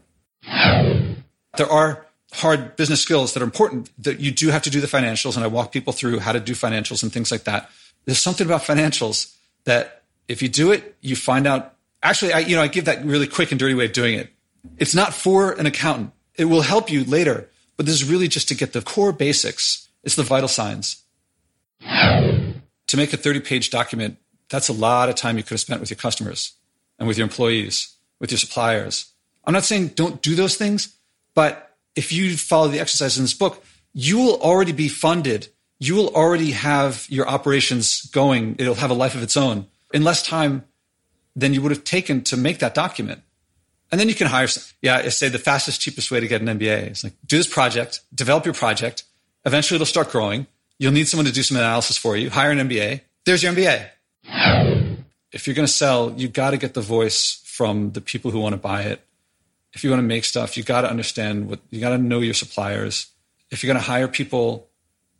There 1.58 1.70
are 1.70 2.06
hard 2.34 2.76
business 2.76 3.02
skills 3.02 3.34
that 3.34 3.42
are 3.42 3.46
important 3.46 3.90
that 4.04 4.20
you 4.20 4.32
do 4.32 4.50
have 4.50 4.62
to 4.62 4.70
do 4.70 4.80
the 4.80 4.88
financials 4.88 5.36
and 5.36 5.44
i 5.44 5.48
walk 5.48 5.72
people 5.72 5.92
through 5.92 6.20
how 6.20 6.32
to 6.32 6.40
do 6.40 6.54
financials 6.54 7.02
and 7.02 7.12
things 7.12 7.32
like 7.32 7.44
that. 7.44 7.70
There's 8.06 8.22
something 8.22 8.46
about 8.46 8.62
financials 8.62 9.36
that 9.66 10.04
if 10.28 10.42
you 10.42 10.50
do 10.50 10.72
it 10.72 10.96
you 11.02 11.16
find 11.16 11.48
out 11.48 11.74
actually 12.04 12.34
i 12.34 12.40
you 12.40 12.56
know 12.56 12.62
i 12.62 12.68
give 12.68 12.86
that 12.86 13.04
really 13.04 13.28
quick 13.28 13.52
and 13.52 13.60
dirty 13.60 13.74
way 13.74 13.86
of 13.86 13.94
doing 13.94 14.14
it. 14.14 14.30
It's 14.78 14.94
not 14.94 15.14
for 15.14 15.54
an 15.54 15.66
accountant. 15.66 16.12
It 16.36 16.46
will 16.46 16.62
help 16.62 16.92
you 16.92 17.04
later 17.04 17.50
but 17.78 17.86
this 17.86 17.96
is 17.96 18.10
really 18.10 18.28
just 18.28 18.48
to 18.50 18.56
get 18.56 18.74
the 18.74 18.82
core 18.82 19.12
basics. 19.12 19.88
It's 20.04 20.16
the 20.16 20.24
vital 20.24 20.50
signs. 20.50 21.04
To 21.82 22.98
make 22.98 23.14
a 23.14 23.18
30 23.18 23.40
page 23.40 23.70
document 23.70 24.18
that's 24.50 24.70
a 24.70 24.74
lot 24.74 25.10
of 25.10 25.16
time 25.16 25.38
you 25.38 25.44
could 25.44 25.52
have 25.52 25.60
spent 25.60 25.80
with 25.80 25.90
your 25.90 25.98
customers 25.98 26.54
and 27.00 27.08
with 27.08 27.18
your 27.18 27.26
employees 27.26 27.96
with 28.20 28.32
your 28.32 28.38
suppliers. 28.38 29.14
I'm 29.46 29.54
not 29.54 29.64
saying 29.64 29.90
don't 29.90 30.22
do 30.22 30.36
those 30.36 30.56
things 30.58 30.96
but 31.34 31.69
if 31.96 32.12
you 32.12 32.38
follow 32.38 32.68
the 32.68 32.80
exercise 32.80 33.18
in 33.18 33.24
this 33.24 33.34
book, 33.34 33.64
you 33.94 34.18
will 34.18 34.40
already 34.42 34.72
be 34.72 34.88
funded. 34.88 35.48
You 35.80 35.96
will 35.96 36.10
already 36.10 36.52
have 36.52 37.06
your 37.10 37.28
operations 37.28 38.04
going. 38.08 38.56
It'll 38.60 38.76
have 38.76 38.92
a 38.92 38.96
life 38.96 39.16
of 39.16 39.24
its 39.24 39.38
own 39.38 39.68
in 39.94 40.04
less 40.04 40.22
time 40.22 40.66
than 41.36 41.54
you 41.54 41.62
would 41.62 41.72
have 41.72 41.84
taken 41.84 42.24
to 42.24 42.38
make 42.38 42.60
that 42.60 42.74
document. 42.74 43.22
And 43.92 44.00
then 44.00 44.08
you 44.08 44.16
can 44.16 44.28
hire, 44.28 44.48
yeah, 44.82 45.10
say 45.10 45.30
the 45.30 45.40
fastest, 45.40 45.82
cheapest 45.82 46.12
way 46.12 46.20
to 46.20 46.28
get 46.28 46.42
an 46.42 46.48
MBA 46.60 46.92
is 46.92 47.04
like 47.04 47.14
do 47.26 47.38
this 47.38 47.48
project, 47.48 48.02
develop 48.14 48.46
your 48.46 48.54
project. 48.54 49.04
Eventually 49.46 49.78
it'll 49.78 49.86
start 49.86 50.12
growing. 50.12 50.48
You'll 50.78 50.92
need 50.92 51.08
someone 51.08 51.26
to 51.26 51.32
do 51.32 51.44
some 51.44 51.58
analysis 51.58 51.98
for 51.98 52.16
you. 52.16 52.30
Hire 52.30 52.52
an 52.52 52.70
MBA. 52.70 53.02
There's 53.26 53.42
your 53.42 53.54
MBA. 53.54 53.90
If 55.32 55.48
you're 55.48 55.56
going 55.56 55.66
to 55.66 55.72
sell, 55.72 56.14
you 56.16 56.28
got 56.28 56.52
to 56.52 56.58
get 56.58 56.74
the 56.74 56.82
voice 56.82 57.42
from 57.46 57.92
the 57.92 58.02
people 58.02 58.32
who 58.32 58.40
want 58.40 58.54
to 58.54 58.58
buy 58.58 58.84
it 58.84 59.02
if 59.74 59.84
you 59.84 59.90
want 59.90 60.00
to 60.00 60.08
make 60.08 60.26
stuff, 60.26 60.58
you 60.58 60.64
got 60.64 60.82
to 60.82 60.90
understand 60.90 61.50
what 61.50 61.60
you 61.70 61.80
got 61.80 61.90
to 61.90 61.98
know 61.98 62.20
your 62.20 62.34
suppliers. 62.34 63.08
if 63.52 63.64
you're 63.64 63.72
going 63.74 63.84
to 63.84 63.90
hire 63.90 64.08
people, 64.08 64.70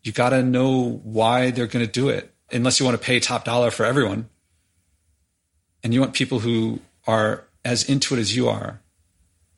you 0.04 0.12
got 0.12 0.30
to 0.30 0.44
know 0.44 1.02
why 1.04 1.52
they're 1.52 1.68
going 1.68 1.86
to 1.86 1.92
do 1.92 2.10
it, 2.10 2.34
unless 2.52 2.80
you 2.80 2.86
want 2.86 3.00
to 3.00 3.04
pay 3.04 3.20
top 3.20 3.44
dollar 3.44 3.72
for 3.72 3.86
everyone. 3.86 4.30
And 5.84 5.94
you 5.94 6.00
want 6.00 6.14
people 6.14 6.40
who 6.40 6.80
are 7.08 7.46
as 7.64 7.90
into 7.90 8.16
it 8.16 8.20
as 8.20 8.36
you 8.36 8.50
are 8.50 8.82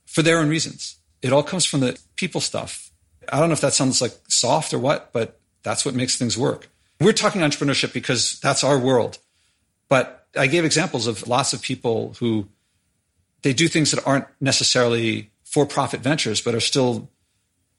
for 0.06 0.22
their 0.22 0.40
own 0.40 0.50
reasons. 0.50 0.98
It 1.22 1.34
all 1.34 1.44
comes 1.44 1.66
from 1.66 1.82
the 1.82 2.00
people 2.16 2.42
stuff. 2.42 2.92
I 3.32 3.40
don't 3.40 3.50
know 3.50 3.54
if 3.54 3.62
that 3.62 3.74
sounds 3.74 4.02
like 4.02 4.18
soft 4.28 4.74
or 4.74 4.80
what, 4.80 5.14
but 5.14 5.40
that's 5.64 5.86
what 5.86 5.96
makes 5.96 6.18
things 6.18 6.38
work. 6.38 6.70
We're 7.00 7.14
talking 7.14 7.42
entrepreneurship 7.42 7.94
because 7.94 8.40
that's 8.40 8.64
our 8.64 8.78
world. 8.78 9.18
But 9.90 10.28
I 10.38 10.48
gave 10.48 10.66
examples 10.66 11.08
of 11.08 11.28
lots 11.28 11.54
of 11.54 11.62
people 11.62 12.16
who 12.20 12.48
they 13.42 13.54
do 13.54 13.68
things 13.68 13.92
that 13.92 14.06
aren't 14.06 14.26
necessarily 14.40 15.32
for 15.44 15.66
profit 15.66 16.02
ventures, 16.02 16.42
but 16.42 16.56
are 16.56 16.60
still 16.60 17.10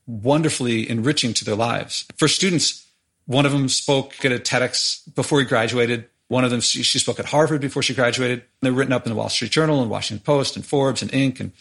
wonderfully 0.07 0.89
enriching 0.89 1.33
to 1.35 1.45
their 1.45 1.55
lives. 1.55 2.05
For 2.17 2.29
students, 2.29 2.87
one 3.27 3.47
of 3.47 3.53
them 3.53 3.69
spoke 3.69 4.25
at 4.25 4.33
a 4.33 4.39
TEDx 4.39 5.15
before 5.15 5.41
he 5.41 5.47
graduated. 5.47 6.09
One 6.29 6.45
of 6.45 6.51
them, 6.51 6.61
she, 6.61 6.83
she 6.83 6.99
spoke 6.99 7.19
at 7.19 7.27
Harvard 7.27 7.61
before 7.61 7.83
she 7.83 7.95
graduated. 7.95 8.43
They're 8.61 8.73
written 8.73 8.93
up 8.93 9.07
in 9.07 9.11
the 9.11 9.17
Wall 9.17 9.29
Street 9.29 9.53
Journal 9.53 9.81
and 9.81 9.91
Washington 9.91 10.25
Post 10.25 10.57
and 10.57 10.67
Forbes 10.67 11.03
and 11.03 11.11
Inc. 11.13 11.41
and 11.41 11.53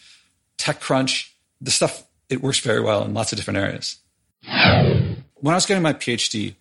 TechCrunch. 0.58 1.30
The 1.60 1.70
stuff, 1.70 2.04
it 2.28 2.42
works 2.42 2.58
very 2.58 2.80
well 2.80 3.04
in 3.04 3.14
lots 3.14 3.32
of 3.32 3.38
different 3.38 3.58
areas. 3.58 3.98
When 4.44 5.52
I 5.52 5.56
was 5.56 5.66
getting 5.66 5.82
my 5.82 5.92
PhD, 5.92 6.54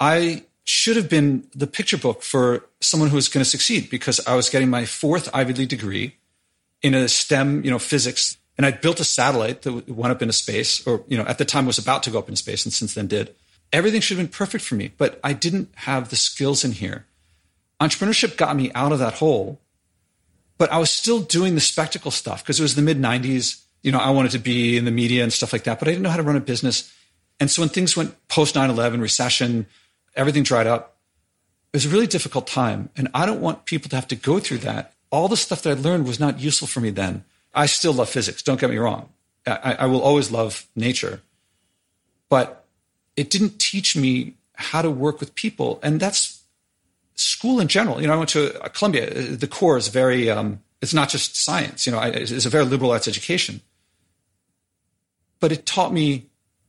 I 0.00 0.44
should 0.64 0.96
have 0.96 1.08
been 1.08 1.46
the 1.54 1.66
picture 1.66 1.98
book 1.98 2.22
for 2.22 2.64
someone 2.80 3.10
who 3.10 3.16
was 3.16 3.28
going 3.28 3.44
to 3.44 3.48
succeed 3.48 3.90
because 3.90 4.24
I 4.26 4.34
was 4.34 4.48
getting 4.48 4.70
my 4.70 4.86
fourth 4.86 5.28
Ivy 5.34 5.52
League 5.54 5.68
degree 5.68 6.16
in 6.82 6.94
a 6.94 7.08
STEM, 7.08 7.64
you 7.64 7.70
know, 7.70 7.78
physics. 7.78 8.36
And 8.56 8.66
I'd 8.66 8.80
built 8.80 9.00
a 9.00 9.04
satellite 9.04 9.62
that 9.62 9.88
went 9.88 10.12
up 10.12 10.20
into 10.20 10.32
space, 10.32 10.86
or, 10.86 11.04
you 11.08 11.16
know, 11.16 11.24
at 11.24 11.38
the 11.38 11.44
time 11.44 11.66
was 11.66 11.78
about 11.78 12.02
to 12.04 12.10
go 12.10 12.18
up 12.18 12.28
into 12.28 12.36
space 12.36 12.64
and 12.64 12.72
since 12.72 12.94
then 12.94 13.06
did. 13.06 13.34
Everything 13.72 14.00
should 14.00 14.18
have 14.18 14.26
been 14.26 14.32
perfect 14.32 14.64
for 14.64 14.74
me, 14.74 14.92
but 14.98 15.18
I 15.24 15.32
didn't 15.32 15.70
have 15.76 16.10
the 16.10 16.16
skills 16.16 16.62
in 16.62 16.72
here. 16.72 17.06
Entrepreneurship 17.80 18.36
got 18.36 18.54
me 18.54 18.70
out 18.74 18.92
of 18.92 18.98
that 18.98 19.14
hole, 19.14 19.60
but 20.58 20.70
I 20.70 20.78
was 20.78 20.90
still 20.90 21.20
doing 21.20 21.54
the 21.54 21.60
spectacle 21.60 22.10
stuff 22.10 22.42
because 22.42 22.60
it 22.60 22.62
was 22.62 22.74
the 22.74 22.82
mid 22.82 22.98
90s. 23.00 23.62
You 23.82 23.90
know, 23.90 23.98
I 23.98 24.10
wanted 24.10 24.32
to 24.32 24.38
be 24.38 24.76
in 24.76 24.84
the 24.84 24.90
media 24.90 25.22
and 25.22 25.32
stuff 25.32 25.52
like 25.52 25.64
that, 25.64 25.78
but 25.78 25.88
I 25.88 25.92
didn't 25.92 26.02
know 26.02 26.10
how 26.10 26.18
to 26.18 26.22
run 26.22 26.36
a 26.36 26.40
business. 26.40 26.92
And 27.40 27.50
so 27.50 27.62
when 27.62 27.70
things 27.70 27.96
went 27.96 28.14
post 28.28 28.54
9 28.54 28.68
11, 28.70 29.00
recession, 29.00 29.66
everything 30.14 30.42
dried 30.42 30.66
up, 30.66 30.98
it 31.72 31.78
was 31.78 31.86
a 31.86 31.88
really 31.88 32.06
difficult 32.06 32.46
time. 32.46 32.90
And 32.96 33.08
I 33.14 33.24
don't 33.24 33.40
want 33.40 33.64
people 33.64 33.88
to 33.88 33.96
have 33.96 34.06
to 34.08 34.16
go 34.16 34.38
through 34.38 34.58
that 34.58 34.92
all 35.12 35.28
the 35.28 35.36
stuff 35.36 35.62
that 35.62 35.78
I 35.78 35.80
learned 35.80 36.06
was 36.06 36.18
not 36.18 36.40
useful 36.40 36.66
for 36.66 36.80
me 36.80 36.90
then. 36.90 37.24
I 37.54 37.66
still 37.66 37.92
love 37.92 38.08
physics. 38.08 38.42
Don't 38.42 38.58
get 38.58 38.70
me 38.70 38.78
wrong. 38.78 39.10
I, 39.46 39.76
I 39.80 39.86
will 39.86 40.00
always 40.00 40.30
love 40.30 40.66
nature, 40.74 41.20
but 42.30 42.64
it 43.14 43.28
didn't 43.28 43.58
teach 43.58 43.94
me 43.94 44.34
how 44.54 44.80
to 44.80 44.90
work 44.90 45.20
with 45.20 45.34
people. 45.34 45.78
And 45.82 46.00
that's 46.00 46.42
school 47.14 47.60
in 47.60 47.68
general. 47.68 48.00
You 48.00 48.06
know, 48.06 48.14
I 48.14 48.16
went 48.16 48.30
to 48.30 48.50
Columbia. 48.72 49.10
The 49.10 49.46
core 49.46 49.76
is 49.76 49.88
very, 49.88 50.30
um, 50.30 50.62
it's 50.80 50.94
not 50.94 51.10
just 51.10 51.36
science, 51.36 51.86
you 51.86 51.92
know, 51.92 52.00
it's 52.00 52.46
a 52.46 52.48
very 52.48 52.64
liberal 52.64 52.92
arts 52.92 53.06
education. 53.06 53.60
But 55.40 55.52
it 55.52 55.66
taught 55.66 55.92
me, 55.92 56.26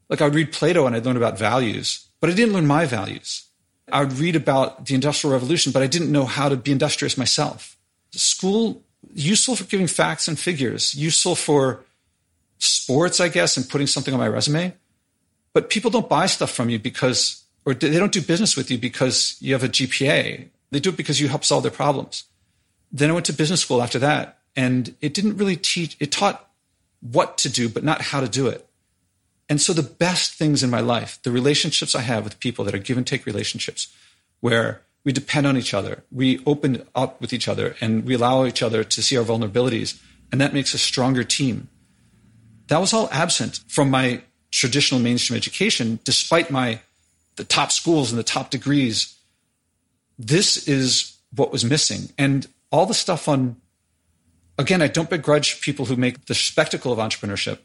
like 0.09 0.19
I 0.19 0.25
would 0.25 0.35
read 0.35 0.51
Plato 0.51 0.85
and 0.85 0.95
I'd 0.95 1.05
learn 1.05 1.15
about 1.15 1.39
values, 1.39 2.07
but 2.19 2.29
I 2.29 2.33
didn't 2.33 2.53
learn 2.53 2.67
my 2.67 2.85
values. 2.85 3.45
I 3.91 4.03
would 4.03 4.13
read 4.13 4.35
about 4.35 4.87
the 4.87 4.95
Industrial 4.95 5.33
Revolution, 5.33 5.71
but 5.71 5.83
I 5.83 5.87
didn't 5.87 6.11
know 6.11 6.25
how 6.25 6.49
to 6.49 6.57
be 6.57 6.71
industrious 6.71 7.17
myself 7.17 7.77
school 8.13 8.83
useful 9.13 9.55
for 9.55 9.65
giving 9.65 9.87
facts 9.87 10.27
and 10.27 10.39
figures, 10.39 10.95
useful 10.95 11.35
for 11.35 11.83
sports, 12.57 13.19
I 13.19 13.27
guess, 13.27 13.57
and 13.57 13.67
putting 13.67 13.87
something 13.87 14.13
on 14.13 14.19
my 14.19 14.27
resume. 14.27 14.73
But 15.53 15.69
people 15.69 15.91
don't 15.91 16.09
buy 16.09 16.25
stuff 16.25 16.51
from 16.51 16.69
you 16.69 16.79
because, 16.79 17.43
or 17.65 17.73
they 17.73 17.97
don't 17.97 18.11
do 18.11 18.21
business 18.21 18.55
with 18.55 18.71
you 18.71 18.77
because 18.77 19.37
you 19.39 19.53
have 19.53 19.63
a 19.63 19.69
GPA. 19.69 20.47
They 20.71 20.79
do 20.79 20.89
it 20.89 20.97
because 20.97 21.21
you 21.21 21.27
help 21.27 21.43
solve 21.43 21.63
their 21.63 21.71
problems. 21.71 22.23
Then 22.91 23.09
I 23.09 23.13
went 23.13 23.25
to 23.27 23.33
business 23.33 23.61
school 23.61 23.81
after 23.81 23.99
that, 23.99 24.39
and 24.55 24.95
it 25.01 25.13
didn't 25.13 25.37
really 25.37 25.55
teach, 25.55 25.97
it 25.99 26.11
taught 26.11 26.47
what 27.01 27.37
to 27.39 27.49
do, 27.49 27.69
but 27.69 27.83
not 27.83 28.01
how 28.01 28.21
to 28.21 28.27
do 28.27 28.47
it. 28.47 28.67
And 29.49 29.59
so 29.59 29.73
the 29.73 29.83
best 29.83 30.33
things 30.33 30.63
in 30.63 30.69
my 30.69 30.79
life, 30.79 31.19
the 31.23 31.31
relationships 31.31 31.95
I 31.95 32.01
have 32.01 32.23
with 32.23 32.39
people 32.39 32.63
that 32.65 32.73
are 32.73 32.79
give 32.79 32.97
and 32.97 33.05
take 33.05 33.25
relationships, 33.25 33.93
where 34.39 34.81
we 35.03 35.11
depend 35.11 35.45
on 35.45 35.57
each 35.57 35.73
other. 35.73 36.03
We 36.11 36.41
open 36.45 36.87
up 36.95 37.19
with 37.19 37.33
each 37.33 37.47
other 37.47 37.75
and 37.81 38.05
we 38.05 38.15
allow 38.15 38.45
each 38.45 38.63
other 38.63 38.83
to 38.83 39.03
see 39.03 39.17
our 39.17 39.23
vulnerabilities. 39.23 40.01
And 40.31 40.39
that 40.39 40.53
makes 40.53 40.73
a 40.73 40.77
stronger 40.77 41.23
team. 41.23 41.69
That 42.67 42.79
was 42.79 42.93
all 42.93 43.09
absent 43.11 43.59
from 43.67 43.89
my 43.89 44.21
traditional 44.51 45.01
mainstream 45.01 45.37
education, 45.37 45.99
despite 46.03 46.49
my 46.49 46.79
the 47.35 47.43
top 47.43 47.71
schools 47.71 48.11
and 48.11 48.19
the 48.19 48.23
top 48.23 48.49
degrees. 48.49 49.17
This 50.17 50.67
is 50.67 51.17
what 51.35 51.51
was 51.51 51.65
missing. 51.65 52.09
And 52.17 52.47
all 52.71 52.85
the 52.85 52.93
stuff 52.93 53.27
on 53.27 53.57
again, 54.57 54.81
I 54.81 54.87
don't 54.87 55.09
begrudge 55.09 55.61
people 55.61 55.85
who 55.85 55.95
make 55.95 56.25
the 56.25 56.35
spectacle 56.35 56.93
of 56.93 56.99
entrepreneurship. 56.99 57.59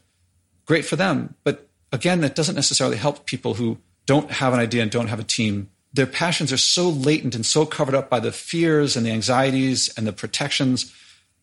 Great 0.65 0.85
for 0.85 0.95
them. 0.95 1.35
But 1.43 1.69
again, 1.91 2.21
that 2.21 2.35
doesn't 2.35 2.55
necessarily 2.55 2.97
help 2.97 3.25
people 3.25 3.53
who 3.53 3.77
don't 4.05 4.31
have 4.31 4.53
an 4.53 4.59
idea 4.59 4.81
and 4.81 4.91
don't 4.91 5.07
have 5.07 5.19
a 5.19 5.23
team 5.23 5.69
their 5.93 6.05
passions 6.05 6.53
are 6.53 6.57
so 6.57 6.89
latent 6.89 7.35
and 7.35 7.45
so 7.45 7.65
covered 7.65 7.95
up 7.95 8.09
by 8.09 8.19
the 8.19 8.31
fears 8.31 8.95
and 8.95 9.05
the 9.05 9.11
anxieties 9.11 9.89
and 9.97 10.05
the 10.05 10.13
protections 10.13 10.93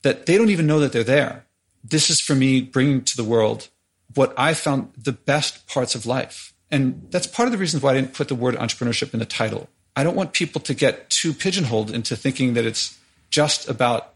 that 0.02 0.26
they 0.26 0.38
don't 0.38 0.50
even 0.50 0.66
know 0.66 0.78
that 0.80 0.92
they're 0.92 1.02
there. 1.02 1.46
This 1.82 2.10
is 2.10 2.20
for 2.20 2.34
me 2.34 2.60
bringing 2.60 3.02
to 3.02 3.16
the 3.16 3.24
world 3.24 3.68
what 4.14 4.32
I 4.36 4.54
found 4.54 4.92
the 4.96 5.12
best 5.12 5.66
parts 5.66 5.94
of 5.94 6.06
life. 6.06 6.54
And 6.70 7.06
that's 7.10 7.26
part 7.26 7.46
of 7.46 7.52
the 7.52 7.58
reasons 7.58 7.82
why 7.82 7.92
I 7.92 7.94
didn't 7.94 8.14
put 8.14 8.28
the 8.28 8.34
word 8.34 8.56
entrepreneurship 8.56 9.12
in 9.12 9.20
the 9.20 9.26
title. 9.26 9.68
I 9.94 10.04
don't 10.04 10.16
want 10.16 10.32
people 10.32 10.60
to 10.62 10.74
get 10.74 11.10
too 11.10 11.32
pigeonholed 11.32 11.90
into 11.90 12.16
thinking 12.16 12.54
that 12.54 12.64
it's 12.64 12.98
just 13.30 13.68
about 13.68 14.14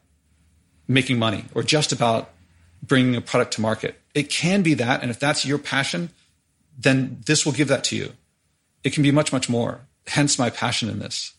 making 0.86 1.18
money 1.18 1.44
or 1.54 1.62
just 1.62 1.92
about 1.92 2.30
bringing 2.82 3.16
a 3.16 3.20
product 3.20 3.54
to 3.54 3.60
market. 3.60 4.00
It 4.14 4.30
can 4.30 4.62
be 4.62 4.74
that. 4.74 5.02
And 5.02 5.10
if 5.10 5.18
that's 5.18 5.44
your 5.44 5.58
passion, 5.58 6.10
then 6.78 7.20
this 7.26 7.44
will 7.44 7.52
give 7.52 7.68
that 7.68 7.84
to 7.84 7.96
you. 7.96 8.12
It 8.82 8.92
can 8.92 9.02
be 9.02 9.10
much, 9.10 9.32
much 9.32 9.48
more 9.48 9.80
hence 10.06 10.38
my 10.38 10.50
passion 10.50 10.88
in 10.88 10.98
this. 10.98 11.34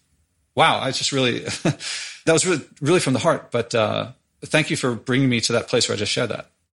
Wow, 0.56 0.80
I 0.80 0.92
just 0.92 1.12
really, 1.12 1.40
that 1.64 2.28
was 2.28 2.46
really, 2.46 2.64
really 2.82 3.00
from 3.00 3.14
the 3.14 3.20
heart. 3.20 3.52
But 3.52 3.74
uh, 3.74 4.12
thank 4.46 4.70
you 4.70 4.78
for 4.78 4.94
bringing 4.94 5.30
me 5.30 5.42
to 5.42 5.54
that 5.54 5.68
place 5.68 5.88
where 5.88 5.96
I 5.96 6.00
just 6.00 6.12
shared 6.12 6.30
that. 6.30 6.51